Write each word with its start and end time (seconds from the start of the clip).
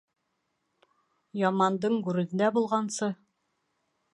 Ямандың 1.41 1.99
гүрендә 2.09 2.51
булғансы 2.57 3.11